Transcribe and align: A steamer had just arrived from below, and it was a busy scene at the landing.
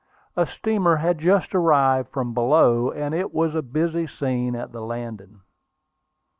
A 0.35 0.47
steamer 0.47 0.95
had 0.95 1.19
just 1.19 1.53
arrived 1.53 2.09
from 2.09 2.33
below, 2.33 2.89
and 2.89 3.13
it 3.13 3.31
was 3.35 3.53
a 3.53 3.61
busy 3.61 4.07
scene 4.07 4.55
at 4.55 4.71
the 4.71 4.81
landing. 4.81 5.41